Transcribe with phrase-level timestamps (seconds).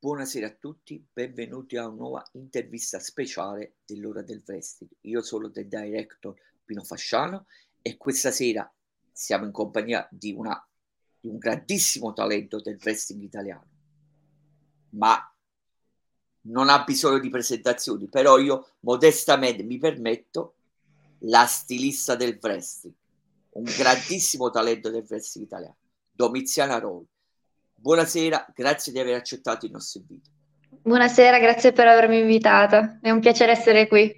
[0.00, 4.92] Buonasera a tutti, benvenuti a una nuova intervista speciale dell'ora del wrestling.
[5.00, 7.46] Io sono del director Pino Fasciano
[7.82, 8.72] e questa sera
[9.10, 10.64] siamo in compagnia di, una,
[11.18, 13.66] di un grandissimo talento del wrestling italiano,
[14.90, 15.34] ma
[16.42, 20.54] non ha bisogno di presentazioni, però io modestamente mi permetto
[21.22, 22.94] la stilista del wrestling,
[23.54, 25.76] un grandissimo talento del wrestling italiano,
[26.12, 27.04] Domiziana Roll.
[27.80, 30.30] Buonasera, grazie di aver accettato il nostro invito.
[30.82, 34.12] Buonasera, grazie per avermi invitata, è un piacere essere qui.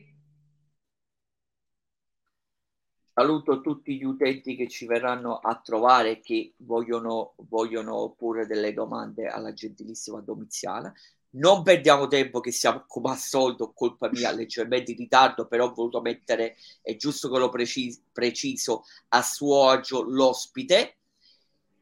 [3.12, 8.73] Saluto tutti gli utenti che ci verranno a trovare e che vogliono, vogliono porre delle
[8.73, 10.90] domande alla gentilissima Domiziana.
[11.32, 15.74] Non perdiamo tempo che siamo come al solito, colpa mia, leggermente in ritardo, però ho
[15.74, 20.99] voluto mettere, è giusto che lo preciso, preciso a suo agio l'ospite.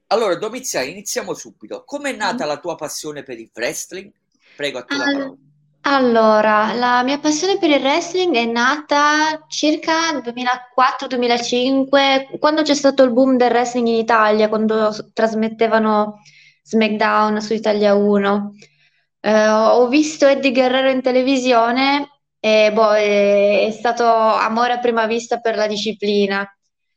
[0.08, 1.84] Allora, Domiziana, iniziamo subito.
[1.84, 4.10] Com'è nata la tua passione per il wrestling?
[4.56, 5.36] Prego a te la parola.
[5.82, 13.12] Allora, la mia passione per il wrestling è nata circa 2004-2005, quando c'è stato il
[13.12, 16.20] boom del wrestling in Italia, quando trasmettevano
[16.62, 18.54] SmackDown su Italia 1.
[19.20, 25.06] Eh, ho visto Eddie Guerrero in televisione e boh, è, è stato amore a prima
[25.06, 26.46] vista per la disciplina.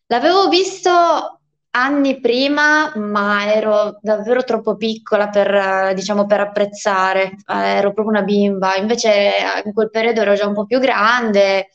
[0.07, 1.40] L'avevo visto
[1.71, 8.23] anni prima, ma ero davvero troppo piccola per, diciamo, per apprezzare, eh, ero proprio una
[8.23, 9.31] bimba, invece
[9.65, 11.69] in quel periodo ero già un po' più grande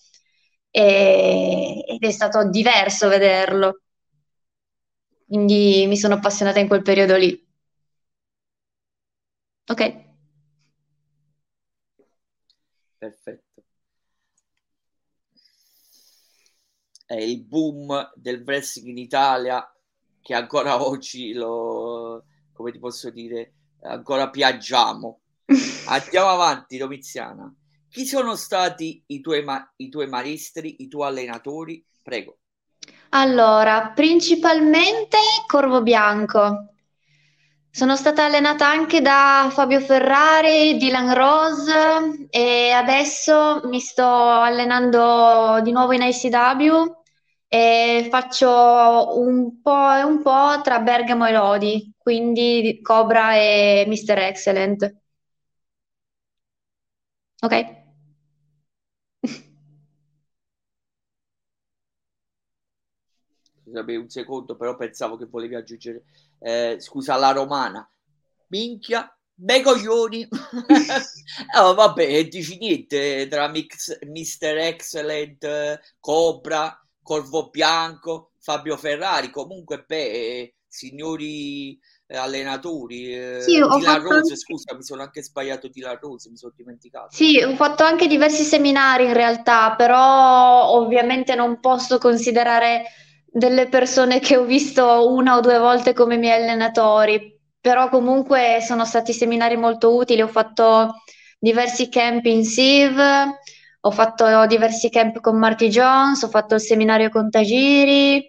[0.70, 3.80] e, ed è stato diverso vederlo,
[5.27, 7.38] quindi mi sono appassionata in quel periodo lì.
[9.69, 9.81] Ok.
[12.98, 13.62] Perfetto.
[17.06, 19.66] È il boom del wrestling in Italia
[20.27, 25.20] che ancora oggi lo, come ti posso dire, ancora piaggiamo.
[25.86, 27.55] Andiamo avanti, Domiziana.
[27.88, 31.86] Chi sono stati i tuoi, ma- i tuoi maestri, i tuoi allenatori?
[32.02, 32.38] Prego.
[33.10, 35.16] Allora, principalmente
[35.47, 36.70] Corvo Bianco.
[37.70, 45.70] Sono stata allenata anche da Fabio Ferrari, Dylan Rose e adesso mi sto allenando di
[45.70, 47.04] nuovo in ICW
[47.49, 54.19] e faccio un po' e un po' tra Bergamo e Lodi, quindi Cobra e Mr.
[54.19, 54.95] Excellent.
[57.43, 57.55] Ok?
[63.63, 66.05] Scusami un secondo, però pensavo che volevi aggiungere.
[66.39, 67.89] Eh, scusa, la romana.
[68.49, 70.27] Minchia, bei coglioni.
[71.59, 74.57] oh, vabbè, dici niente tra mix, Mr.
[74.59, 81.78] Excellent, Cobra Corvo Bianco, Fabio Ferrari, comunque beh, signori
[82.09, 83.15] eh, allenatori.
[83.15, 84.37] Eh, sì, Dylan Rose, anche...
[84.37, 87.15] scusa, mi sono anche sbagliato di La Rose, mi sono dimenticato.
[87.15, 92.87] Sì, ho fatto anche diversi seminari in realtà, però ovviamente non posso considerare
[93.25, 98.84] delle persone che ho visto una o due volte come miei allenatori, però comunque sono
[98.84, 101.05] stati seminari molto utili, ho fatto
[101.39, 103.00] diversi camp in SIV,
[103.86, 108.28] ho fatto diversi camp con Marty Jones, ho fatto il seminario con Tagiri,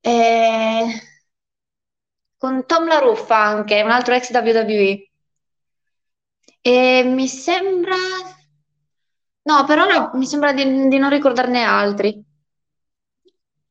[0.00, 0.86] e...
[2.36, 5.10] con Tom La Ruffa anche, un altro ex WWE.
[6.60, 7.96] E mi sembra...
[9.42, 12.22] No, però no, mi sembra di, di non ricordarne altri.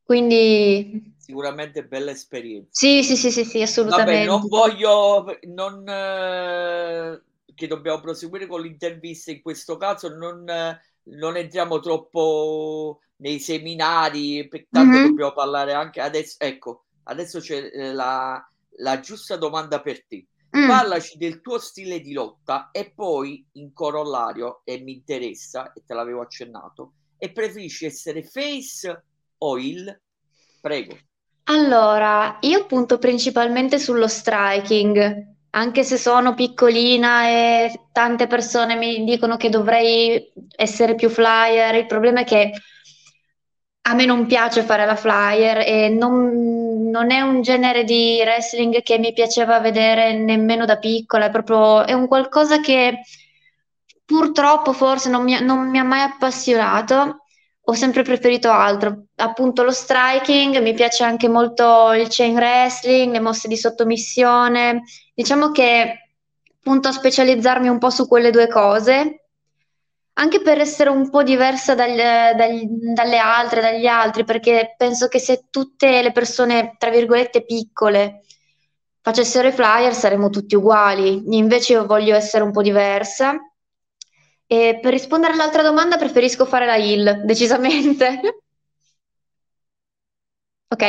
[0.01, 1.13] Quindi...
[1.19, 2.69] Sicuramente bella esperienza.
[2.71, 4.25] Sì, sì, sì, sì, sì assolutamente.
[4.25, 5.37] Vabbè, non voglio...
[5.43, 7.21] Non, eh,
[7.53, 10.47] che dobbiamo proseguire con l'intervista in questo caso, non
[11.05, 15.05] non entriamo troppo nei seminari, tanto mm-hmm.
[15.07, 16.37] dobbiamo parlare anche adesso.
[16.39, 18.45] Ecco, adesso c'è eh, la,
[18.77, 20.25] la giusta domanda per te.
[20.55, 20.67] Mm.
[20.67, 25.93] Parlaci del tuo stile di lotta e poi in corollario, e mi interessa, e te
[25.93, 29.03] l'avevo accennato, e preferisci essere face
[29.39, 30.01] o il?
[30.61, 30.97] Prego.
[31.47, 39.37] Allora, io punto principalmente sullo striking anche se sono piccolina e tante persone mi dicono
[39.37, 42.51] che dovrei essere più flyer, il problema è che
[43.87, 48.81] a me non piace fare la flyer e non, non è un genere di wrestling
[48.81, 53.01] che mi piaceva vedere nemmeno da piccola, è proprio è un qualcosa che
[54.03, 57.24] purtroppo forse non mi, non mi ha mai appassionato
[57.67, 63.19] ho sempre preferito altro, appunto lo striking, mi piace anche molto il chain wrestling, le
[63.19, 64.83] mosse di sottomissione,
[65.13, 66.11] diciamo che
[66.61, 69.25] punto a specializzarmi un po' su quelle due cose,
[70.13, 75.19] anche per essere un po' diversa dagli, dagli, dalle altre, dagli altri, perché penso che
[75.19, 78.21] se tutte le persone, tra virgolette, piccole
[79.01, 83.35] facessero i flyer saremmo tutti uguali, invece io voglio essere un po' diversa.
[84.47, 88.19] E per rispondere all'altra domanda preferisco fare la hill, decisamente.
[90.69, 90.83] Ok.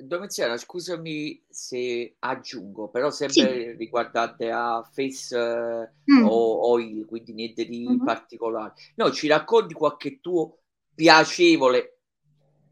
[0.00, 3.76] Domiziana, scusami se aggiungo, però sempre Sì.
[3.76, 6.24] riguardante a Face eh, Mm.
[6.26, 8.04] o, o il, quindi niente di Mhm.
[8.04, 8.74] particolare.
[8.94, 10.60] No, ci racconti qualche tuo
[10.94, 11.98] piacevole,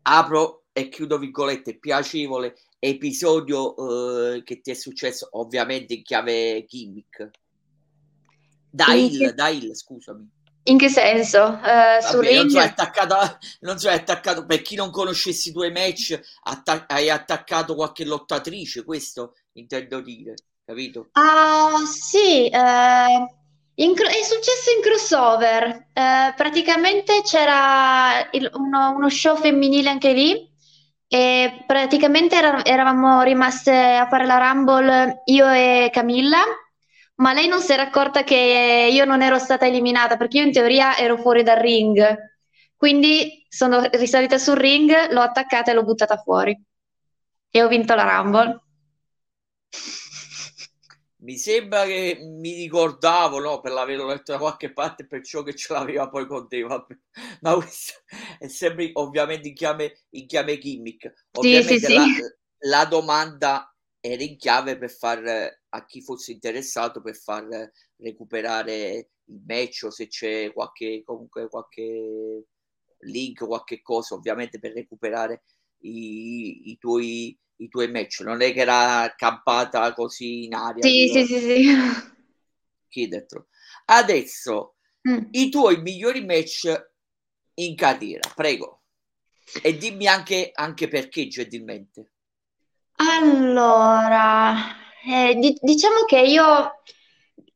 [0.03, 7.31] apro e chiudo virgolette, piacevole episodio eh, che ti è successo, ovviamente in chiave gimmick.
[8.81, 10.29] Da In il, che, da il, scusami.
[10.65, 11.59] in che senso?
[12.01, 12.67] Sul Vabbè, non so, è ring?
[12.67, 18.05] attaccato, non so, attaccato per chi non conoscesse i tuoi match, atta- hai attaccato qualche
[18.05, 20.35] lottatrice, questo intendo dire,
[20.65, 21.11] capito?
[21.17, 22.49] Ah, sì,
[23.79, 25.89] in cro- è successo in crossover.
[25.93, 30.51] Eh, praticamente c'era il- uno, uno show femminile anche lì
[31.09, 36.39] e praticamente era- eravamo rimaste a fare la Rumble io e Camilla,
[37.17, 40.53] ma lei non si era accorta che io non ero stata eliminata perché io in
[40.53, 42.17] teoria ero fuori dal ring.
[42.77, 46.59] Quindi sono risalita sul ring, l'ho attaccata e l'ho buttata fuori
[47.51, 48.61] e ho vinto la Rumble.
[51.19, 55.73] Mi sembra che mi ricordavo, no, per l'averlo letto da qualche parte, perciò che ce
[55.73, 56.95] l'aveva poi con te, vabbè.
[57.41, 57.95] Ma questo
[58.39, 61.27] è sempre ovviamente in chiave, in chiave gimmick.
[61.41, 61.95] Sì, sì, Ovviamente sì.
[61.95, 62.07] la,
[62.69, 65.23] la domanda era in chiave per far,
[65.77, 67.47] a chi fosse interessato, per far
[67.97, 72.45] recuperare il match o se c'è qualche, comunque qualche
[73.01, 75.43] link, qualche cosa, ovviamente per recuperare
[75.81, 80.83] i, i tuoi i tuoi match, non è che era campata così in aria.
[80.83, 81.65] Sì, sì, sì, sì.
[82.89, 83.49] Chiedertelo.
[83.87, 84.75] Adesso
[85.09, 85.29] Mm.
[85.33, 86.91] i tuoi migliori match
[87.55, 88.83] in carriera, prego.
[89.63, 92.11] E dimmi anche, anche perché, gentilmente.
[92.99, 94.55] Allora,
[95.07, 96.45] eh, di- diciamo che io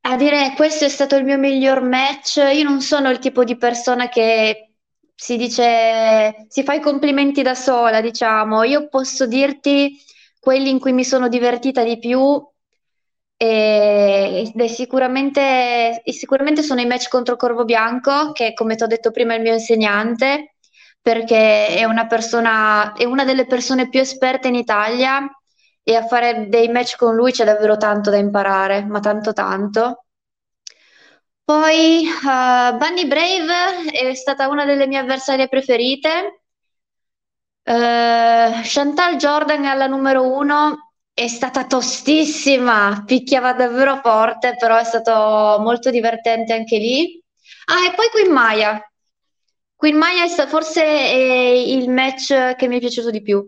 [0.03, 3.57] a dire questo è stato il mio miglior match, io non sono il tipo di
[3.57, 4.75] persona che
[5.15, 8.63] si dice, si fa i complimenti da sola, diciamo.
[8.65, 9.99] Io posso dirti
[10.39, 12.43] quelli in cui mi sono divertita di più
[13.37, 19.35] e- sicuramente, sicuramente sono i match contro Corvo Bianco, che come ti ho detto prima
[19.35, 20.57] è il mio insegnante,
[21.03, 25.27] perché è una persona, è una delle persone più esperte in Italia
[25.91, 30.05] e a fare dei match con lui c'è davvero tanto da imparare, ma tanto tanto.
[31.45, 36.43] Poi eh, Bunny Brave è stata una delle mie avversarie preferite.
[37.65, 45.61] Eh, Chantal Jordan alla numero uno è stata tostissima, picchiava davvero forte, però è stato
[45.61, 47.21] molto divertente anche lì.
[47.67, 48.81] Ah, e poi Queen Maya.
[49.75, 53.45] Queen Maya è forse è il match che mi è piaciuto di più.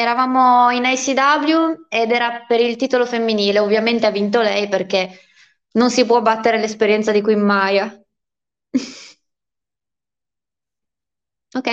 [0.00, 5.18] Eravamo in ICW ed era per il titolo femminile, ovviamente ha vinto lei perché
[5.72, 8.00] non si può battere l'esperienza di Queen Maya.
[11.54, 11.68] Ok.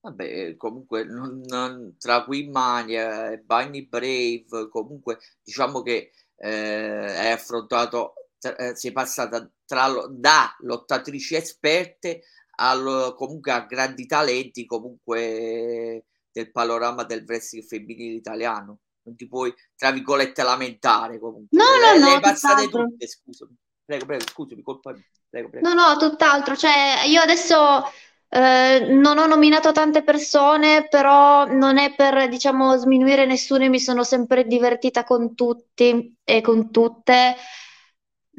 [0.00, 7.30] Vabbè, comunque non, non- tra Queen Mania e Bunny Brave, comunque diciamo che eh, hai
[7.32, 12.22] affrontato, tra- eh, sei passata tra, da lottatrici esperte
[12.56, 18.78] al, comunque a grandi talenti comunque del panorama del wrestling femminile italiano.
[19.04, 21.56] Non ti puoi, tra virgolette, lamentare comunque.
[21.56, 23.54] No, Le, no, le no, passate tutte, scusami.
[23.84, 25.04] Prego, prego, scusami, colpa mia.
[25.28, 25.68] Prego, prego.
[25.68, 26.54] No, no, tutt'altro.
[26.56, 27.84] Cioè, io adesso
[28.28, 34.04] eh, non ho nominato tante persone, però non è per, diciamo, sminuire nessuno, mi sono
[34.04, 37.36] sempre divertita con tutti e con tutte.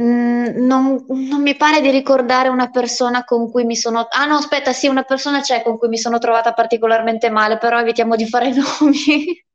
[0.02, 4.08] Mm, non, non mi pare di ricordare una persona con cui mi sono...
[4.10, 7.80] Ah no, aspetta, sì, una persona c'è con cui mi sono trovata particolarmente male, però
[7.80, 9.46] evitiamo di fare nomi.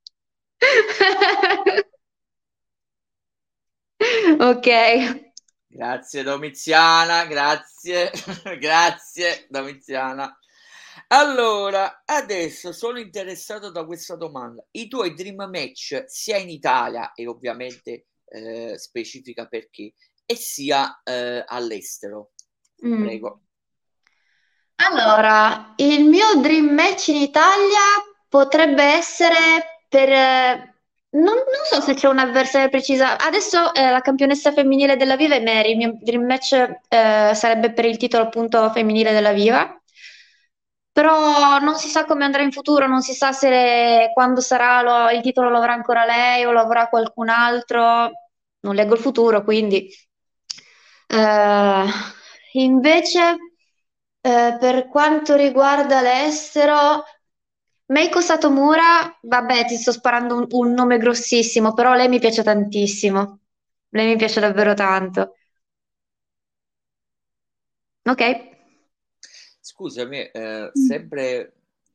[4.40, 5.26] Ok.
[5.66, 8.10] Grazie Domiziana, grazie,
[8.58, 10.36] grazie Domiziana.
[11.08, 14.64] Allora, adesso sono interessato da questa domanda.
[14.72, 19.92] I tuoi dream match sia in Italia e ovviamente eh, specifica perché
[20.30, 22.32] e sia eh, all'estero.
[22.84, 23.02] Mm.
[23.02, 23.40] Prego.
[24.76, 27.80] Allora, il mio dream match in Italia
[28.28, 30.08] potrebbe essere per...
[30.10, 30.74] eh,
[31.10, 33.16] Non, non so se c'è un'avversaria precisa.
[33.18, 35.70] Adesso eh, la campionessa femminile della Viva è Mary.
[35.72, 36.52] Il mio dream match
[36.88, 39.72] eh, sarebbe per il titolo appunto femminile della Viva.
[40.92, 45.10] Però non si sa come andrà in futuro, non si sa se quando sarà lo-
[45.10, 48.10] il titolo lo avrà ancora lei o lo avrà qualcun altro.
[48.60, 49.88] Non leggo il futuro, quindi.
[51.10, 51.86] Eh,
[52.52, 53.20] invece,
[54.20, 57.02] eh, per quanto riguarda l'estero,
[57.86, 63.40] Meiko Satomura, vabbè, ti sto sparando un, un nome grossissimo, però lei mi piace tantissimo.
[63.90, 65.34] Lei mi piace davvero tanto.
[68.06, 68.22] Ok.
[69.60, 71.52] Scusami, eh, sempre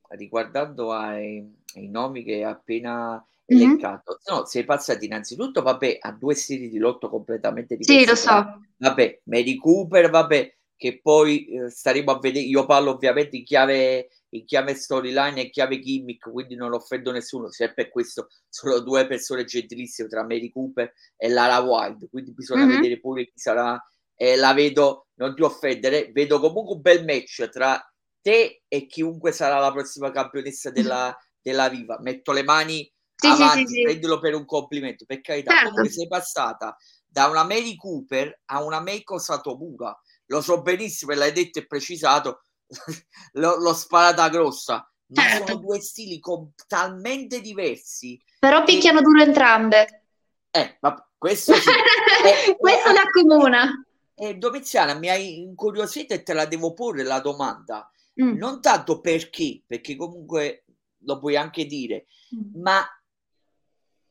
[0.09, 1.43] riguardando ai,
[1.75, 3.57] ai nomi che hai appena Mhm.
[3.57, 8.15] elencato, no, sei passati innanzitutto, vabbè, a due stili di lotto completamente Sì, lo diversi
[8.15, 8.61] so.
[8.77, 14.09] vabbè, Mary Cooper, vabbè, che poi eh, staremo a vedere, io parlo ovviamente in chiave,
[14.29, 18.79] in chiave storyline e chiave gimmick, quindi non offendo nessuno, se è per questo sono
[18.79, 22.69] due persone gentilissime tra Mary Cooper e Lara Wild, quindi bisogna Mhm.
[22.71, 23.81] vedere pure chi sarà,
[24.15, 27.81] e la vedo, non ti offendere, vedo comunque un bel match tra
[28.21, 32.89] te e chiunque sarà la prossima campionessa della, della Viva, metto le mani
[33.27, 33.81] Sì, sì, sì, avanti, sì.
[33.83, 35.51] prendilo per un complimento, per carità.
[35.51, 35.69] Certo.
[35.69, 39.97] Comunque sei passata da una Mary Cooper a una Meiko Satomura.
[40.27, 42.41] Lo so benissimo e l'hai detto e precisato,
[43.33, 44.87] l'ho, l'ho sparata grossa.
[45.07, 45.45] Ma Certo.
[45.47, 48.19] sono due stili com- talmente diversi.
[48.39, 50.05] Però picchiano duro entrambe.
[50.49, 51.69] Eh, ma questo sì.
[52.23, 53.85] Eh, Questo eh, li accomuna.
[54.15, 57.91] eh, Domiziana, mi hai incuriosito e te la devo porre la domanda.
[58.21, 58.37] Mm.
[58.37, 60.63] Non tanto perché, perché comunque
[60.99, 62.61] lo puoi anche dire, Mm.
[62.61, 62.81] ma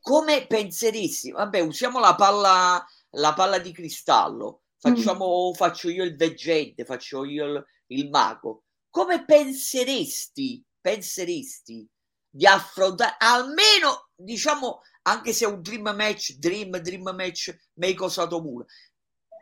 [0.03, 1.31] come penseresti?
[1.31, 7.45] Vabbè, usiamo la palla, la palla di cristallo, facciamo, faccio io il veggente, faccio io
[7.47, 8.65] il, il mago.
[8.91, 11.89] Come penseresti, penseresti
[12.29, 18.67] di affrontare almeno, diciamo, anche se è un dream match, dream, dream match, Meiko Satomura.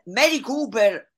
[0.05, 1.11] Mary Cooper,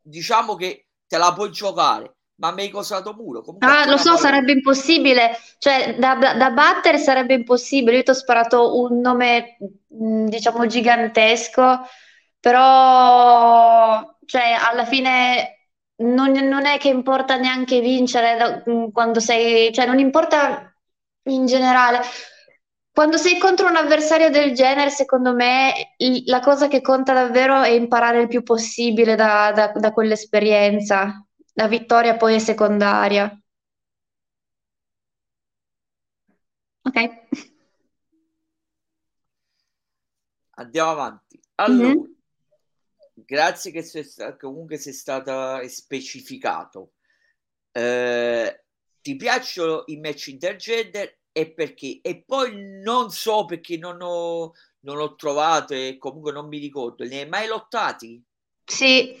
[0.00, 4.16] diciamo che te la puoi giocare, ma Meiko Satomura comunque Ah, lo so, valore.
[4.16, 7.98] sarebbe impossibile, cioè da, da battere sarebbe impossibile.
[7.98, 9.56] Io ti ho sparato un nome,
[9.88, 11.80] mh, diciamo, gigantesco,
[12.40, 15.68] però, cioè, alla fine
[15.98, 20.74] non, non è che importa neanche vincere mh, quando sei, cioè, non importa
[21.26, 22.00] in generale.
[22.92, 25.94] Quando sei contro un avversario del genere, secondo me,
[26.26, 31.24] la cosa che conta davvero è imparare il più possibile da, da- da quell'esperienza.
[31.54, 33.34] La vittoria poi è secondaria.
[36.84, 36.96] Ok.
[40.54, 41.40] Andiamo avanti.
[41.56, 42.14] Allora, Mhm.
[43.14, 46.92] grazie che sei sta- comunque sei stata specificato.
[47.72, 48.64] Eh,
[49.00, 52.00] ti piacciono i match intergender e perché?
[52.02, 57.04] E poi non so perché non ho, non ho trovato e comunque non mi ricordo.
[57.04, 58.22] Ne hai mai lottati?
[58.64, 59.16] Sì,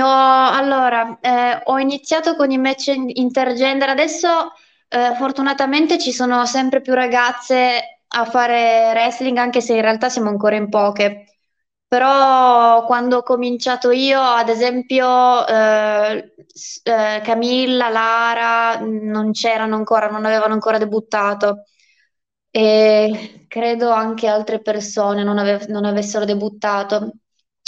[0.00, 4.52] allora, eh, ho iniziato con i match in- intergender, adesso
[4.88, 10.28] eh, fortunatamente ci sono sempre più ragazze a fare wrestling, anche se in realtà siamo
[10.28, 11.24] ancora in poche.
[11.86, 16.34] Però quando ho cominciato io, ad esempio, eh,
[16.82, 21.64] eh, Camilla, Lara, non c'erano ancora, non avevano ancora debuttato.
[22.50, 27.12] E credo anche altre persone non, ave- non avessero debuttato.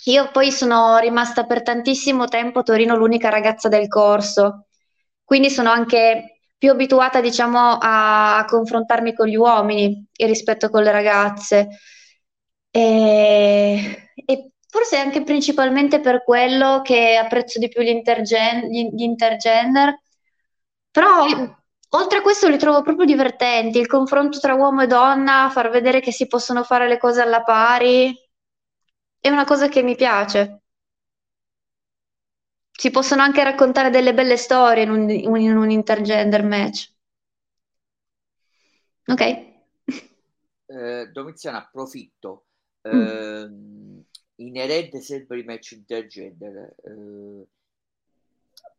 [0.04, 4.66] Io poi sono rimasta per tantissimo tempo a Torino l'unica ragazza del corso,
[5.25, 10.92] quindi sono anche più abituata, diciamo, a, a confrontarmi con gli uomini rispetto con le
[10.92, 11.69] ragazze.
[12.73, 19.02] E, e forse anche principalmente per quello che apprezzo di più gli intergen- gli- gli
[19.02, 19.99] intergender,
[20.90, 21.25] però
[21.90, 26.00] oltre a questo li trovo proprio divertenti, il confronto tra uomo e donna, far vedere
[26.00, 28.14] che si possono fare le cose alla pari,
[29.21, 30.62] è una cosa che mi piace.
[32.73, 36.91] Si possono anche raccontare delle belle storie in un, in un intergender match.
[39.09, 39.21] Ok?
[40.67, 42.47] Eh, Domiziano, approfitto.
[42.89, 42.93] Mm.
[42.93, 44.05] Ehm,
[44.37, 46.75] inerente sempre i match intergender.
[46.85, 47.47] eh,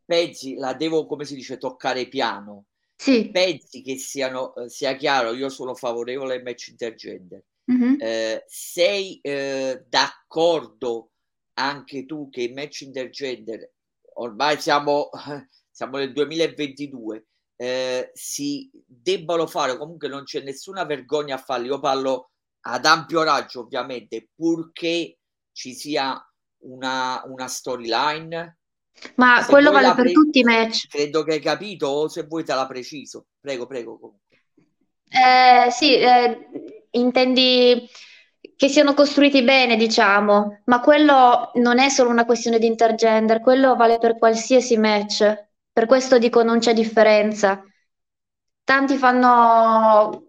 [0.04, 2.66] pensi, la devo, come si dice, toccare piano.
[2.96, 3.30] Sì.
[3.30, 7.42] Pensi che siano, eh, sia chiaro, io sono favorevole ai match intergender.
[7.64, 7.96] Mhm.
[8.00, 9.84] Eh, sei eh,
[10.32, 11.10] d'accordo
[11.54, 13.70] anche tu che i match intergender,
[14.14, 15.10] ormai siamo,
[15.70, 21.78] siamo nel 2022, eh, si debbano fare, comunque non c'è nessuna vergogna a farli, io
[21.78, 22.30] parlo
[22.62, 25.18] ad ampio raggio ovviamente, purché
[25.52, 26.18] ci sia
[26.64, 28.58] una, una storyline.
[29.16, 30.86] Ma Se quello vale per pre- tutti i match.
[30.88, 33.26] Credo che hai capito, o se vuoi te la preciso.
[33.40, 33.98] Prego, prego.
[35.10, 36.48] Eh, sì, eh,
[36.92, 37.86] intendi
[38.56, 43.74] che siano costruiti bene, diciamo, ma quello non è solo una questione di intergender, quello
[43.76, 45.48] vale per qualsiasi match.
[45.72, 47.62] Per questo dico non c'è differenza.
[48.64, 50.24] Tanti fanno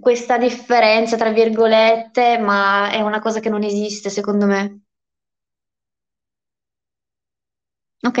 [0.00, 4.82] questa differenza, tra virgolette, ma è una cosa che non esiste, secondo me.
[8.06, 8.18] Ok?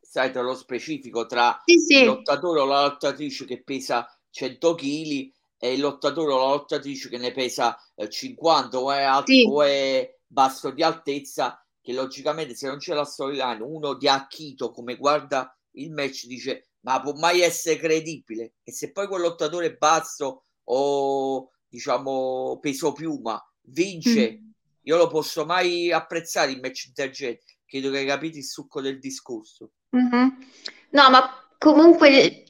[0.00, 2.04] Sai, tra lo specifico tra Sì, il sì.
[2.04, 5.32] lottatore o la lottatrice che pesa 100 kg
[5.64, 9.46] e il lottatore o la lottatrice che ne pesa eh, 50 o è, alto, sì.
[9.48, 14.70] o è basso di altezza, che logicamente se non c'è la storyline, uno di acchito
[14.72, 18.56] come guarda il match dice ma può mai essere credibile?
[18.62, 24.50] E se poi quel lottatore basso o diciamo peso piuma vince, mm.
[24.82, 27.40] io lo posso mai apprezzare il match intergenere.
[27.64, 29.70] Credo che hai capito il succo del discorso.
[29.96, 30.28] Mm-hmm.
[30.90, 32.43] No, ma comunque,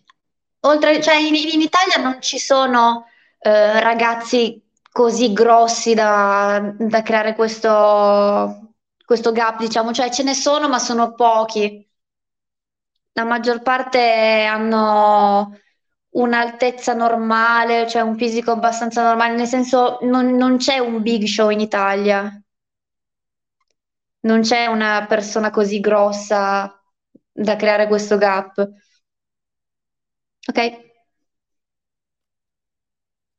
[0.66, 3.06] oltre, cioè in, in Italia non ci sono
[3.38, 10.68] eh, ragazzi così grossi da, da creare questo, questo gap, diciamo, cioè ce ne sono,
[10.68, 11.84] ma sono pochi.
[13.12, 15.58] La maggior parte hanno
[16.10, 21.50] un'altezza normale, cioè un fisico abbastanza normale, nel senso non, non c'è un big show
[21.50, 22.40] in Italia,
[24.20, 26.80] non c'è una persona così grossa
[27.32, 28.68] da creare questo gap.
[30.46, 30.92] Ok?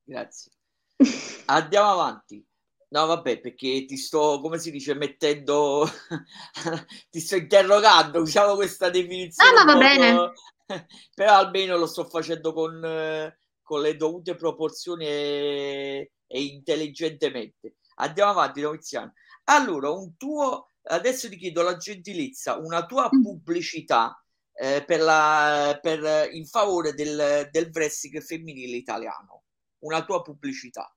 [0.04, 0.52] Grazie.
[1.46, 2.44] Andiamo avanti.
[2.88, 5.86] No, vabbè, perché ti sto, come si dice, mettendo,
[7.10, 9.58] ti sto interrogando, usiamo questa definizione.
[9.58, 10.32] Ah, ma va bene.
[11.14, 17.76] Però almeno lo sto facendo con, con le dovute proporzioni e, e intelligentemente.
[17.96, 19.12] Andiamo avanti, Noviziano.
[19.44, 23.22] Allora, un tuo, adesso ti chiedo la gentilezza, una tua mm.
[23.22, 24.20] pubblicità
[24.58, 29.42] eh, per la, per, in favore del, del wrestling femminile italiano.
[29.80, 30.90] Una tua pubblicità.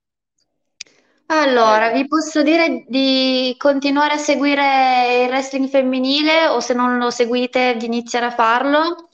[1.31, 7.11] Allora, vi posso dire di continuare a seguire il wrestling femminile o se non lo
[7.11, 9.09] seguite di iniziare a farlo,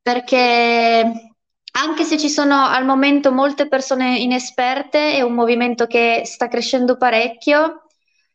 [0.00, 1.34] perché
[1.72, 6.96] anche se ci sono al momento molte persone inesperte, è un movimento che sta crescendo
[6.96, 7.87] parecchio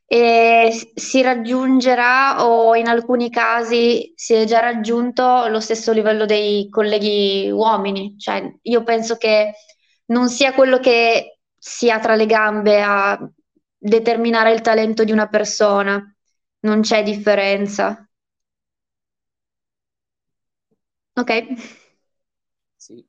[0.06, 6.70] e si raggiungerà o in alcuni casi si è già raggiunto lo stesso livello dei
[6.70, 8.16] colleghi uomini.
[8.18, 9.54] Cioè, io penso che
[10.08, 13.18] non sia quello che si ha tra le gambe a
[13.78, 16.02] determinare il talento di una persona,
[16.62, 18.08] non c'è differenza.
[21.16, 21.32] Ok?
[22.76, 23.06] Sì,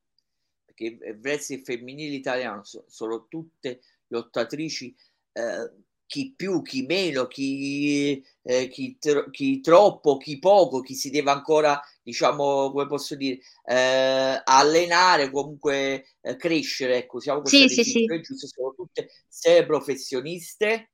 [0.64, 4.94] perché il wrestling femminile italiano sono tutte lottatrici
[5.33, 5.72] eh,
[6.14, 11.33] chi più, chi meno, chi, eh, chi, tro- chi, troppo, chi poco, chi si deve
[11.33, 16.98] ancora, diciamo, come posso dire, eh, allenare, comunque eh, crescere.
[16.98, 18.05] Ecco, siamo sì, sì, sì.
[18.22, 20.92] giuste, sono tutte sei professioniste,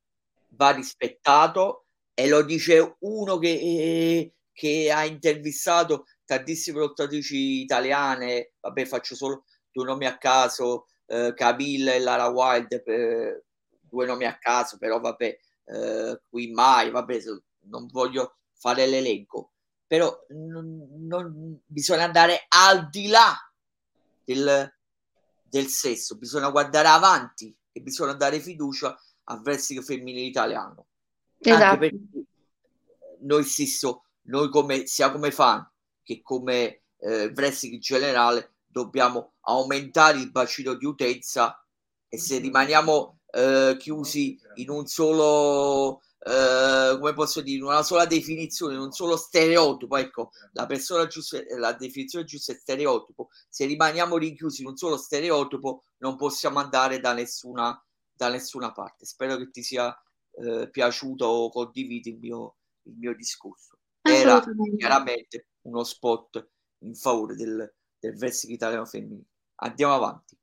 [0.54, 8.86] va rispettato e lo dice uno che, eh, che ha intervistato tantissime lottatrici italiane, vabbè
[8.86, 13.42] faccio solo due nomi a caso, eh, Camilla e Lara Wild, eh,
[13.90, 17.18] due nomi a caso, però vabbè, eh, qui mai, vabbè,
[17.62, 19.52] non voglio fare l'elenco,
[19.86, 23.34] però non, non, bisogna andare al di là
[24.24, 24.72] del,
[25.42, 30.86] del sesso, bisogna guardare avanti e bisogna dare fiducia al wrestling femminile italiano.
[31.38, 31.88] Esatto.
[33.20, 35.68] Noi stesso, noi come, sia come fan
[36.02, 41.64] che come eh, wrestling in generale, dobbiamo aumentare il bacino di utenza
[42.08, 48.04] e se rimaniamo eh, chiusi in un solo eh, come posso dire in una sola
[48.04, 53.30] definizione in un solo stereotipo ecco la persona giusta la definizione giusta è stereotipo.
[53.48, 57.82] Se rimaniamo rinchiusi in un solo stereotipo non possiamo andare da nessuna
[58.20, 59.06] da nessuna parte.
[59.06, 59.96] Spero che ti sia
[60.32, 63.78] eh, piaciuto o condividi il mio, il mio discorso.
[64.02, 64.42] Era
[64.76, 66.48] chiaramente uno spot
[66.80, 69.24] in favore del, del wrestling italiano femminile.
[69.62, 70.36] Andiamo avanti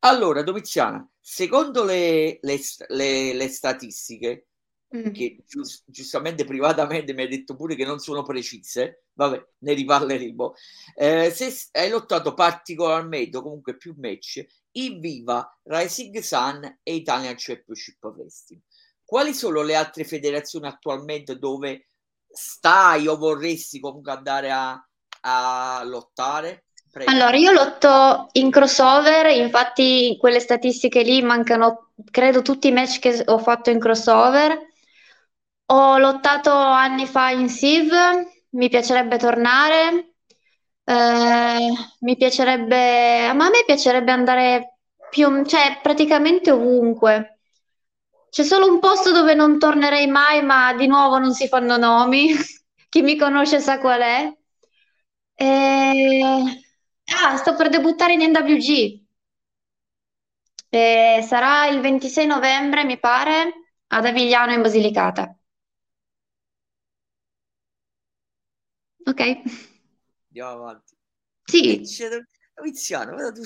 [0.00, 4.48] allora, Domiziana, secondo le, le, le, le statistiche,
[4.96, 5.10] mm.
[5.10, 10.54] che giust, giustamente privatamente mi hai detto pure che non sono precise, vabbè, ne riparleremo.
[10.96, 17.34] Eh, se hai lottato particolarmente, o comunque più match, in Viva, Rising Sun e Italian
[17.36, 18.62] Championship Wrestling.
[19.04, 21.86] Quali sono le altre federazioni attualmente dove
[22.28, 24.88] stai o vorresti comunque andare a,
[25.22, 26.66] a lottare?
[26.92, 27.10] Prego.
[27.10, 33.22] Allora, io lotto in crossover, infatti quelle statistiche lì mancano, credo, tutti i match che
[33.26, 34.58] ho fatto in crossover.
[35.66, 37.90] Ho lottato anni fa in Siv,
[38.50, 40.14] mi piacerebbe tornare.
[40.84, 44.78] Eh, mi piacerebbe, ma a me piacerebbe andare
[45.10, 47.38] più, cioè praticamente ovunque.
[48.30, 52.32] C'è solo un posto dove non tornerei mai, ma di nuovo non si fanno nomi.
[52.88, 54.32] Chi mi conosce sa qual è.
[55.38, 55.50] E...
[57.12, 59.00] Ah, sto per debuttare in NWG.
[60.68, 65.36] E sarà il 26 novembre, mi pare, ad Avigliano in Basilicata.
[69.06, 69.20] Ok.
[70.28, 70.94] Andiamo avanti.
[71.44, 71.74] Sì.
[72.62, 73.42] Iniziano, tu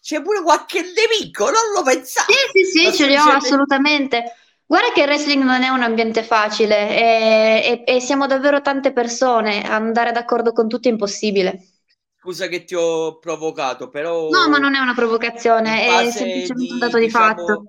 [0.00, 2.32] c'è pure qualche nemico, non lo pensate?
[2.52, 4.34] Sì, sì, sì, ce li ho assolutamente.
[4.66, 8.92] Guarda che il wrestling non è un ambiente facile e, e, e siamo davvero tante
[8.92, 11.77] persone, andare d'accordo con tutti è impossibile.
[12.28, 14.28] Scusa che ti ho provocato, però...
[14.28, 17.64] No, ma non è una provocazione, è semplicemente un dato di diciamo, fatto.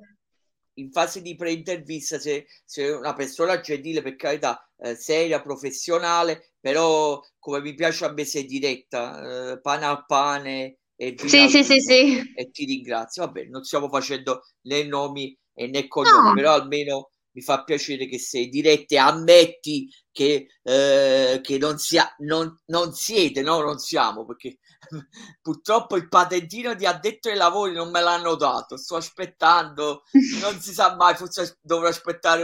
[0.73, 7.21] In fase di pre-intervista, se, se una persona gentile, per carità, eh, seria, professionale, però
[7.39, 11.79] come mi piace a me sei diretta, eh, pane al pane e sì, sì, sì,
[11.79, 12.33] sì.
[12.35, 13.23] e ti ringrazio.
[13.23, 16.33] Vabbè, non stiamo facendo né nomi e né cognomi, no.
[16.33, 22.13] però almeno mi fa piacere che sei diretta e ammetti che, eh, che non, sia,
[22.19, 24.57] non, non siete, no, non siamo, perché
[25.41, 30.03] purtroppo il patentino di addetto ai lavori non me l'hanno dato, sto aspettando,
[30.41, 32.43] non si sa mai, forse dovrò aspettare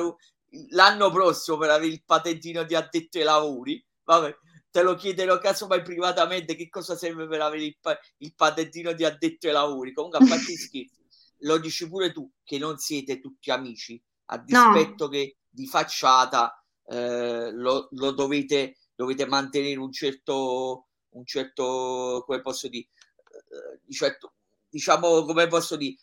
[0.69, 4.37] l'anno prossimo per avere il patentino di addetto ai lavori, vabbè,
[4.71, 7.77] te lo chiederò casomai privatamente che cosa serve per avere il,
[8.17, 11.03] il patentino di addetto ai lavori, comunque a parte scherzi,
[11.39, 15.09] lo dici pure tu che non siete tutti amici, a dispetto no.
[15.09, 22.67] che di facciata eh, lo, lo dovete, dovete mantenere un certo, un certo, come posso
[22.67, 24.33] dire, eh, certo,
[24.69, 25.95] diciamo, come posso dire,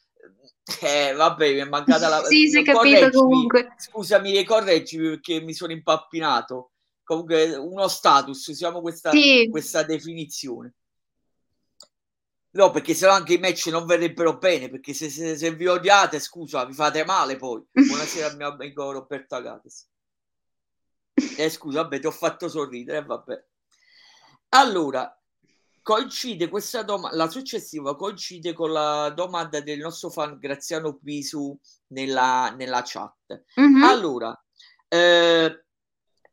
[0.80, 2.22] eh, vabbè, mi è mancata la...
[2.24, 3.74] sì, si è capito comunque.
[3.76, 6.70] Scusami, correggimi perché mi sono impappinato.
[7.02, 9.48] Comunque, uno status, usiamo questa, sì.
[9.50, 10.74] questa definizione.
[12.54, 16.20] No, perché sennò anche i match non verrebbero bene, perché se, se, se vi odiate,
[16.20, 17.64] scusa, vi fate male poi.
[17.72, 19.88] Buonasera mio amico Roberto Agates.
[21.38, 23.44] Eh, scusa, vabbè, ti ho fatto sorridere, vabbè.
[24.50, 25.18] Allora,
[25.80, 32.50] coincide questa domanda, la successiva coincide con la domanda del nostro fan Graziano Pisu nella,
[32.50, 33.44] nella chat.
[33.58, 33.82] Mm-hmm.
[33.82, 34.44] Allora,
[34.88, 35.64] eh,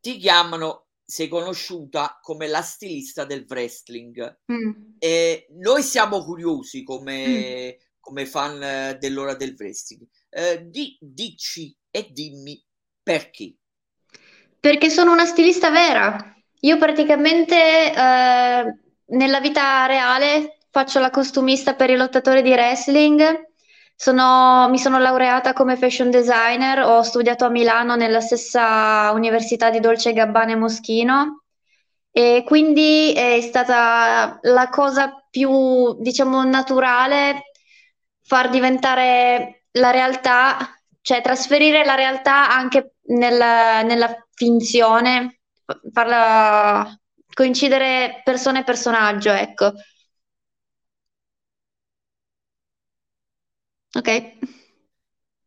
[0.02, 4.42] ti chiamano sei conosciuta come la stilista del wrestling.
[4.52, 4.72] Mm.
[5.00, 7.86] E noi siamo curiosi come, mm.
[8.00, 10.08] come fan dell'ora del wrestling.
[10.30, 12.64] Eh, di, dici e dimmi
[13.02, 13.56] perché.
[14.60, 16.36] Perché sono una stilista vera.
[16.60, 23.49] Io praticamente eh, nella vita reale faccio la costumista per i lottatori di wrestling.
[24.02, 29.82] Sono, mi sono laureata come fashion designer, ho studiato a Milano nella stessa università di
[29.82, 31.44] Dolce Gabbana e Moschino
[32.10, 37.52] e quindi è stata la cosa più, diciamo, naturale
[38.24, 40.58] far diventare la realtà,
[41.02, 45.42] cioè trasferire la realtà anche nella, nella finzione,
[45.92, 46.98] farla
[47.34, 49.74] coincidere persona e personaggio, ecco.
[53.94, 54.38] Ok.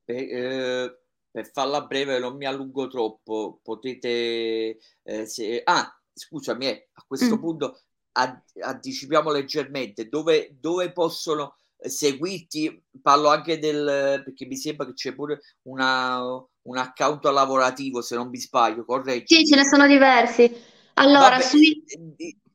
[0.05, 0.99] Per, eh,
[1.31, 3.61] per farla breve, non mi allungo troppo.
[3.63, 4.79] Potete.
[5.03, 5.63] Eh, se...
[5.65, 7.41] Ah, scusami, eh, a questo mm.
[7.41, 7.81] punto
[8.13, 12.85] ad, anticipiamo leggermente dove, dove possono seguirti.
[13.01, 18.29] Parlo anche del perché mi sembra che c'è pure una, un account lavorativo, se non
[18.29, 19.35] mi sbaglio, corretto?
[19.35, 20.51] Sì, ce ne sono diversi.
[20.95, 21.83] Allora, Vabbè, sui...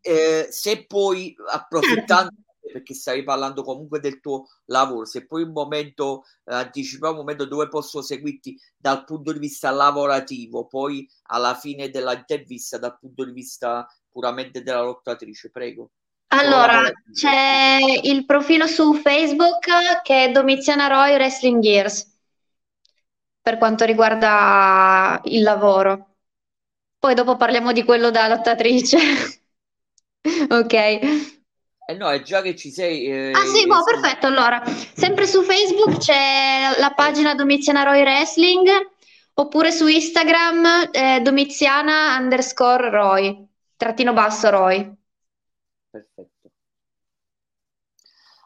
[0.01, 2.31] eh, se poi approfittando
[2.77, 7.45] perché stai parlando comunque del tuo lavoro, se poi un momento eh, anticipa un momento
[7.45, 13.31] dove posso seguirti dal punto di vista lavorativo, poi alla fine dell'intervista dal punto di
[13.31, 15.89] vista puramente della lottatrice, prego.
[16.29, 22.15] Allora, c'è il profilo su Facebook che è Domiziana Roy Wrestling Gears
[23.41, 26.15] per quanto riguarda il lavoro.
[26.99, 28.97] Poi dopo parliamo di quello da lottatrice.
[30.49, 31.36] ok.
[31.89, 33.05] Eh no, è già che ci sei.
[33.05, 34.27] Eh, ah sì, boh, perfetto.
[34.27, 34.61] Allora,
[34.93, 38.67] sempre su Facebook c'è la pagina Domiziana Roy Wrestling,
[39.35, 43.47] oppure su Instagram eh, Domiziana underscore Roy,
[43.77, 44.93] trattino basso Roy.
[45.89, 46.51] Perfetto.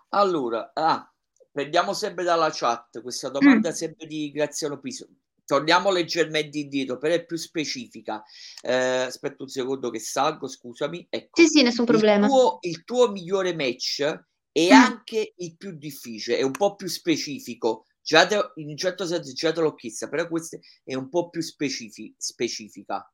[0.10, 1.12] Allora, ah,
[1.51, 3.73] prendiamo sempre dalla chat questa domanda mm.
[3.73, 5.08] sempre di Graziano Piso
[5.52, 8.24] torniamo leggermente indietro, però è più specifica.
[8.62, 11.08] Eh, aspetta un secondo che salgo, scusami.
[11.10, 11.42] Ecco.
[11.42, 12.26] Sì, sì, nessun problema.
[12.26, 14.02] Il tuo, il tuo migliore match
[14.50, 14.72] è mm.
[14.72, 17.86] anche il più difficile, è un po' più specifico.
[18.02, 21.30] Già te, in un certo senso già te l'ho chiesto, però questa è un po'
[21.30, 23.14] più specifi- specifica.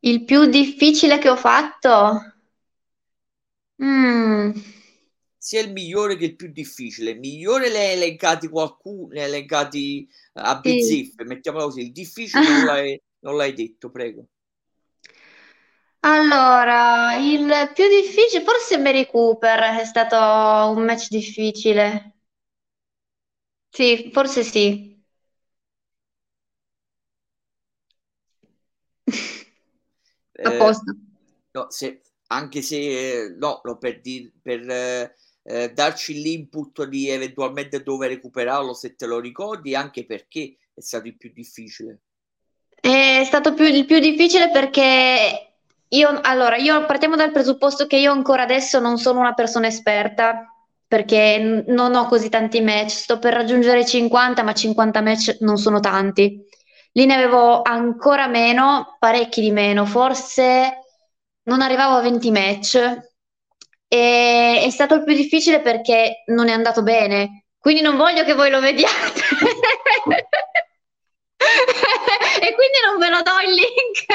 [0.00, 2.32] Il più difficile che ho fatto?
[3.82, 4.84] Mm
[5.46, 7.14] sia il migliore che il più difficile.
[7.14, 11.24] Migliore le hai elencati qualcuno, le hai elencati eh, a bizzeffe, sì.
[11.24, 11.82] mettiamolo così.
[11.82, 14.26] Il difficile non l'hai, non l'hai detto, prego.
[16.00, 20.16] Allora, il più difficile, forse Mary Cooper è stato
[20.76, 22.16] un match difficile.
[23.70, 25.00] Sì, forse sì.
[30.42, 30.90] a posto.
[30.90, 30.96] Eh,
[31.52, 35.14] no, se, anche se, no, no per, dir, per eh,
[35.46, 41.06] eh, darci l'input di eventualmente dove recuperarlo se te lo ricordi, anche perché è stato
[41.06, 42.00] il più difficile.
[42.80, 45.54] È stato più, il più difficile perché
[45.88, 50.52] io, allora, io partiamo dal presupposto che io ancora adesso non sono una persona esperta
[50.88, 55.56] perché non ho così tanti match, sto per raggiungere i 50, ma 50 match non
[55.58, 56.44] sono tanti.
[56.92, 60.84] Lì ne avevo ancora meno, parecchi di meno, forse
[61.44, 63.14] non arrivavo a 20 match.
[63.88, 68.34] E è stato il più difficile perché non è andato bene, quindi non voglio che
[68.34, 69.20] voi lo vediate.
[72.40, 74.06] e quindi non ve lo do il link.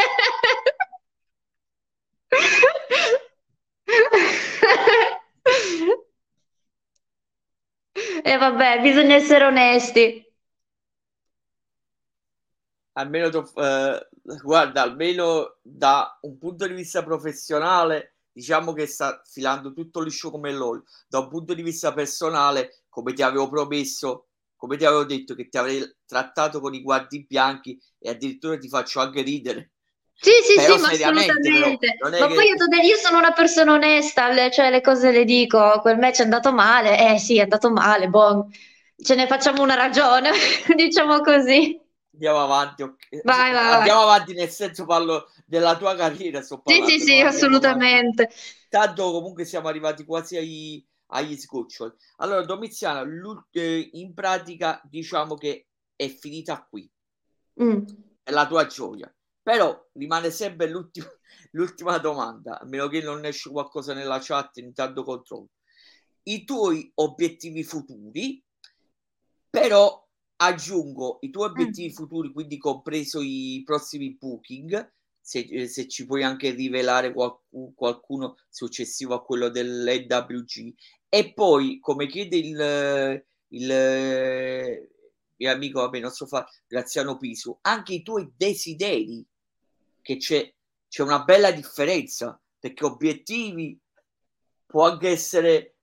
[8.24, 10.26] E vabbè, bisogna essere onesti.
[12.94, 14.08] Almeno, eh,
[14.44, 20.52] guarda, almeno da un punto di vista professionale, diciamo che sta filando tutto liscio come
[20.52, 20.84] l'olio.
[21.08, 25.50] Da un punto di vista personale, come ti avevo promesso, come ti avevo detto che
[25.50, 29.72] ti avrei trattato con i guardi bianchi e addirittura ti faccio anche ridere
[30.22, 31.96] sì, sì, però sì, ma assolutamente.
[31.98, 32.34] Però, ma che...
[32.36, 36.20] poi io, io, sono una persona onesta, le, cioè le cose le dico, quel match
[36.20, 38.48] è andato male, eh sì, è andato male, boh,
[38.96, 40.30] ce ne facciamo una ragione,
[40.78, 41.81] diciamo così.
[42.22, 43.22] Andiamo avanti, okay.
[43.24, 44.14] vai, vai, andiamo vai.
[44.14, 46.42] avanti nel senso parlo della tua carriera.
[46.42, 48.24] Sto parlando, sì, sì, sì, assolutamente.
[48.24, 48.42] Avanti.
[48.70, 51.92] Tanto comunque siamo arrivati quasi ai, agli sgoccioli.
[52.18, 53.04] Allora, Domiziana,
[53.52, 56.90] eh, in pratica diciamo che è finita qui.
[57.62, 57.86] Mm.
[58.24, 61.08] È la tua gioia però rimane sempre l'ultima,
[61.52, 65.50] l'ultima domanda, a meno che non esce qualcosa nella chat, intanto controllo.
[66.24, 68.44] I tuoi obiettivi futuri,
[69.50, 70.08] però
[70.42, 71.96] aggiungo i tuoi obiettivi mm.
[71.96, 79.14] futuri, quindi compreso i prossimi booking, se, se ci puoi anche rivelare qualcuno, qualcuno successivo
[79.14, 80.74] a quello dell'NWG.
[81.08, 84.88] E poi, come chiede il, il
[85.36, 89.24] mio amico, vabbè, non so fare, Graziano Pisu, anche i tuoi desideri
[90.02, 90.52] che c'è,
[90.88, 93.80] c'è una bella differenza perché obiettivi
[94.66, 95.76] può anche essere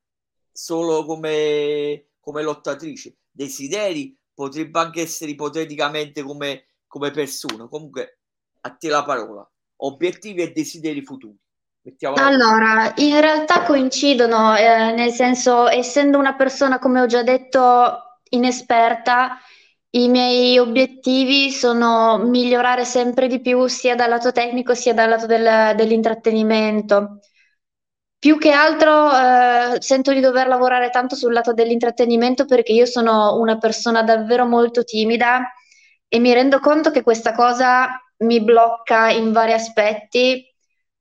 [0.51, 7.67] solo come, come lottatrice, desideri potrebbe anche essere ipoteticamente come, come persona.
[7.67, 8.21] Comunque,
[8.61, 9.45] a te la parola.
[9.79, 11.37] Obiettivi e desideri futuri.
[12.15, 19.39] Allora, in realtà coincidono, eh, nel senso, essendo una persona, come ho già detto, inesperta,
[19.91, 25.27] i miei obiettivi sono migliorare sempre di più sia dal lato tecnico sia dal lato
[25.27, 27.19] del, dell'intrattenimento.
[28.21, 29.11] Più che altro
[29.75, 34.45] eh, sento di dover lavorare tanto sul lato dell'intrattenimento perché io sono una persona davvero
[34.45, 35.53] molto timida
[36.09, 40.45] e mi rendo conto che questa cosa mi blocca in vari aspetti,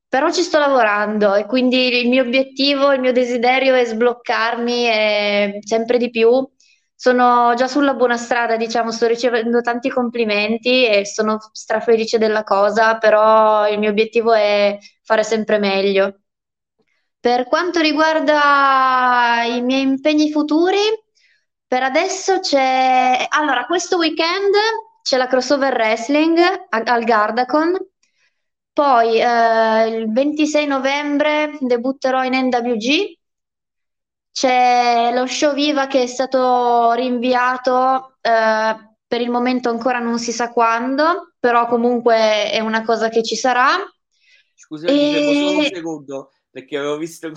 [0.08, 5.60] però ci sto lavorando e quindi il mio obiettivo, il mio desiderio è sbloccarmi e
[5.66, 6.48] sempre di più
[6.94, 12.98] sono già sulla buona strada, diciamo, sto ricevendo tanti complimenti e sono strafelice della cosa,
[12.98, 16.22] però il mio obiettivo è fare sempre meglio.
[17.20, 20.80] Per quanto riguarda i miei impegni futuri,
[21.68, 23.26] per adesso c'è...
[23.30, 24.54] Allora, questo weekend
[25.02, 26.38] c'è la crossover wrestling
[26.70, 27.78] al Gardacon,
[28.72, 33.18] poi eh, il 26 novembre debutterò in NWG
[34.38, 38.76] c'è lo show Viva che è stato rinviato, eh,
[39.08, 43.36] per il momento ancora non si sa quando, però comunque è una cosa che ci
[43.36, 43.78] sarà.
[44.54, 45.32] Scusa, e...
[45.34, 47.32] solo un secondo, perché avevo visto...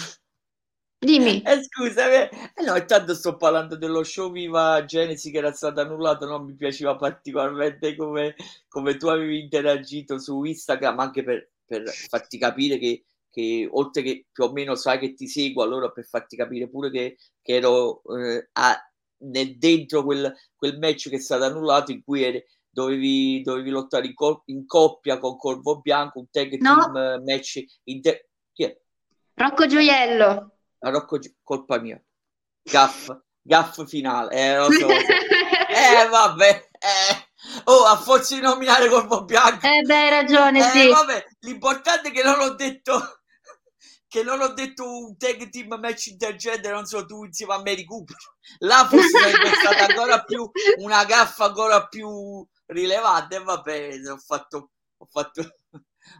[0.98, 1.42] Dimmi.
[1.46, 2.28] Eh, scusa, eh,
[2.64, 6.96] no, intanto sto parlando dello show Viva Genesi che era stato annullato, non mi piaceva
[6.96, 8.34] particolarmente come,
[8.68, 14.26] come tu avevi interagito su Instagram, anche per, per farti capire che che oltre che
[14.30, 18.02] più o meno sai che ti seguo, allora per farti capire pure che, che ero
[18.18, 18.76] eh, a,
[19.18, 24.06] nel dentro quel, quel, match che è stato annullato in cui eri, dovevi, dovevi, lottare
[24.06, 26.90] in, col- in, coppia con Corvo Bianco, un tag no.
[26.92, 27.64] team match.
[27.84, 28.80] In te- chi è?
[29.40, 30.56] Rocco Gioiello.
[30.80, 31.98] Rocco Gio- colpa mia.
[32.62, 33.08] Gaff,
[33.40, 34.34] gaff finale.
[34.34, 34.86] Eh, lo so.
[34.92, 36.68] eh vabbè.
[36.78, 37.28] Eh.
[37.64, 39.66] Oh, a forza di nominare Corvo Bianco.
[39.66, 40.88] Eh beh, hai ragione, eh, sì.
[40.88, 43.20] Vabbè, l'importante è che non l'ho detto
[44.06, 47.84] che non ho detto un tag team match intergender, non so, tu insieme a Mary
[47.84, 48.16] Cooper.
[48.58, 50.50] Là forse sarebbe stata ancora più
[50.80, 53.42] una gaffa ancora più rilevante.
[53.42, 55.59] Vabbè, ho fatto, ho fatto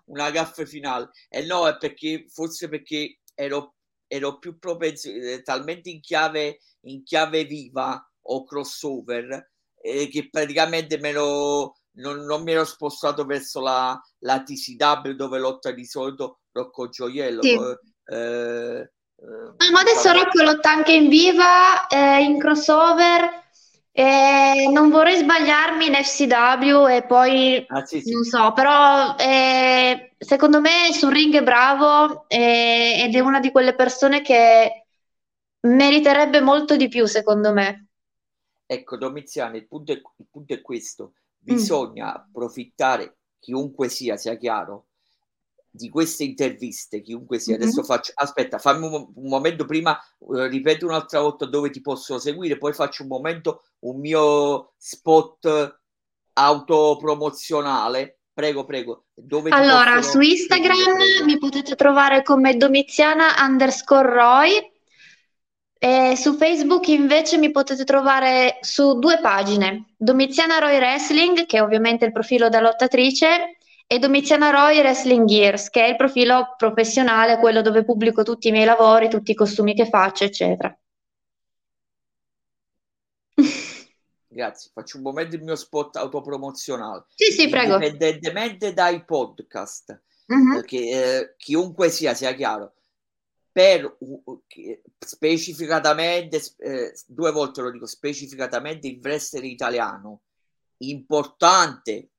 [0.07, 1.11] una gaffa finale.
[1.29, 3.75] E no, è perché forse perché ero,
[4.07, 9.51] ero più propenso, eh, talmente in chiave, in chiave viva o crossover,
[9.83, 15.38] eh, che praticamente me lo, non, non, mi ero spostato verso la, la TCW dove
[15.38, 17.43] lotta di solito Rocco Gioiello.
[17.43, 17.59] Sì.
[18.05, 18.90] Eh,
[19.23, 23.49] Eh, ma adesso Rocco lotta anche in viva, eh, in crossover.
[23.92, 28.12] Eh, non vorrei sbagliarmi in FCW e poi ah, sì, sì.
[28.12, 33.50] non so, però eh, secondo me sul ring è bravo eh, ed è una di
[33.50, 34.87] quelle persone che
[35.62, 37.88] meriterebbe molto di più, secondo me.
[38.64, 42.14] Ecco, Domiziano, il punto è, il punto è questo: bisogna mm.
[42.14, 44.89] approfittare, chiunque sia, sia chiaro,
[45.70, 47.62] di queste interviste, chiunque sia, mm-hmm.
[47.62, 52.18] adesso faccio, aspetta, fammi un, un momento prima, uh, ripeto un'altra volta dove ti posso
[52.18, 55.78] seguire, poi faccio un momento, un mio spot
[56.33, 59.04] autopromozionale, prego, prego.
[59.14, 64.70] Dove allora, su Instagram seguire, mi potete trovare come Domiziana underscore Roy,
[65.83, 71.62] e su Facebook invece mi potete trovare su due pagine, Domiziana Roy Wrestling, che è
[71.62, 73.56] ovviamente il profilo da lottatrice,
[73.92, 78.53] e Domiziana Roy Wrestling Gears, che è il profilo professionale, quello dove pubblico tutti i
[78.53, 80.79] miei lavori, tutti i costumi che faccio, eccetera.
[84.29, 87.07] Grazie, faccio un momento il mio spot autopromozionale.
[87.16, 87.74] Sì, sì, prego.
[87.74, 90.55] Indipendentemente dai podcast, mm-hmm.
[90.55, 92.74] perché eh, chiunque sia, sia chiaro,
[93.50, 94.42] per uh,
[95.00, 100.20] specificatamente, eh, due volte lo dico, specificatamente il wrestler italiano
[100.76, 102.11] importante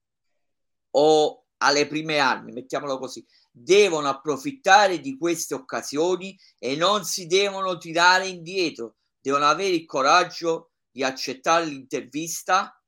[0.89, 7.77] o alle prime armi, mettiamolo così, devono approfittare di queste occasioni e non si devono
[7.77, 12.81] tirare indietro, devono avere il coraggio di accettare l'intervista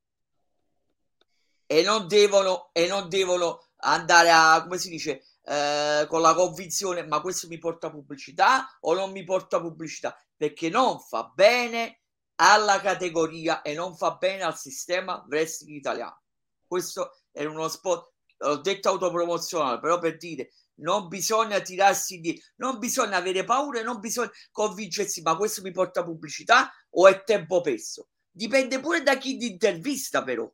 [1.65, 7.05] e non devono, e non devono andare a, come si dice, eh, con la convinzione
[7.05, 10.17] ma questo mi porta pubblicità o non mi porta pubblicità?
[10.35, 12.01] Perché non fa bene
[12.35, 16.21] alla categoria e non fa bene al sistema wrestling italiano.
[16.65, 18.12] Questo è uno spot
[18.43, 23.99] ho detto autopromozionale, però per dire non bisogna tirarsi di non bisogna avere paura non
[23.99, 28.07] bisogna convincersi ma questo mi porta pubblicità o è tempo perso?
[28.31, 30.51] Dipende pure da chi ti intervista però.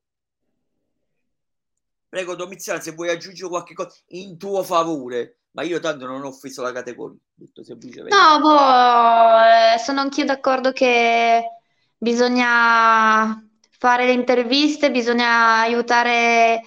[2.09, 5.35] Prego Domiziano se vuoi aggiungere qualche cosa in tuo favore.
[5.51, 8.15] Ma io tanto non ho offeso la categoria detto semplicemente.
[8.15, 11.43] No boh, eh, sono anch'io d'accordo che
[11.97, 13.43] bisogna
[13.79, 16.61] fare le interviste bisogna aiutare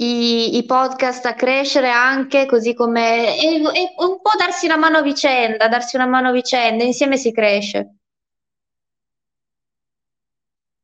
[0.00, 4.98] i, i, podcast a crescere anche così come e, e un po' darsi una mano
[4.98, 7.96] a vicenda, darsi una mano a vicenda, insieme si cresce.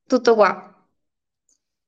[0.07, 0.87] Tutto qua.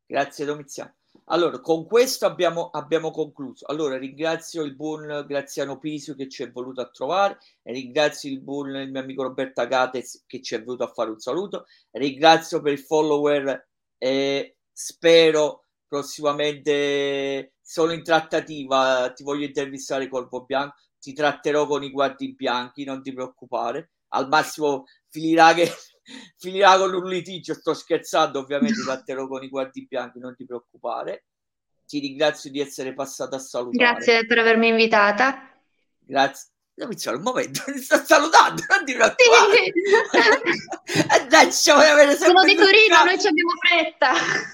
[0.07, 0.95] Grazie Domiziano.
[1.31, 3.67] Allora, con questo abbiamo, abbiamo, concluso.
[3.67, 8.75] Allora, ringrazio il buon Graziano Pisio che ci è voluto a trovare, ringrazio il buon
[8.75, 12.73] il mio amico Roberto Agates che ci è venuto a fare un saluto, ringrazio per
[12.73, 21.67] il follower e spero prossimamente sono in trattativa, ti voglio intervistare Corpo Bianco, ti tratterò
[21.67, 23.91] con i guardi bianchi, non ti preoccupare.
[24.09, 25.71] Al massimo finirà, che,
[26.37, 31.25] finirà con un litigio, sto scherzando, ovviamente tratterò con i guardi bianchi, non ti preoccupare.
[31.87, 33.93] Ti ringrazio di essere passata a salutare.
[33.93, 35.51] Grazie per avermi invitata.
[36.01, 36.51] Grazie.
[36.79, 39.65] Domiziano, un momento, mi sta salutando, non ti preoccupare.
[39.65, 39.73] Sì.
[40.89, 44.13] Eh, dai, avere Sono di Torino, noi ci abbiamo fretta.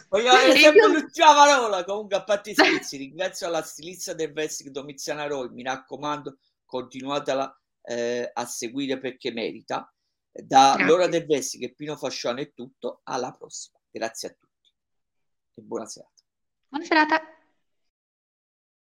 [0.08, 1.84] Vogliamo avere sempre l'ultima parola.
[1.84, 7.60] Comunque, a parte i scherzi, ringrazio la stilista del Vestico Domiziana Roy, mi raccomando, continuatela
[7.82, 9.88] eh, a seguire perché merita.
[10.32, 13.78] Da L'ora del Vestico e Pino Fasciano è tutto, alla prossima.
[13.90, 14.54] Grazie a tutti
[15.54, 16.22] e buona serata.
[16.68, 17.33] Buona serata.